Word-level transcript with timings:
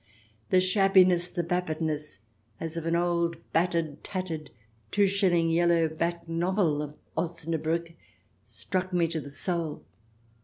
The 0.49 0.59
shabbiness, 0.61 1.29
the 1.29 1.43
vapidness, 1.43 2.21
as 2.59 2.75
of 2.75 2.87
an 2.87 2.95
old, 2.95 3.35
bat 3.53 3.73
tered, 3.73 3.97
tattered, 4.01 4.49
two 4.89 5.05
shilling, 5.05 5.51
yellow 5.51 5.87
back 5.87 6.27
novel, 6.27 6.81
of 6.81 6.97
OsnabrUck 7.15 7.93
struck 8.43 8.91
me 8.93 9.07
to 9.09 9.19
the 9.21 9.29
soul. 9.29 9.83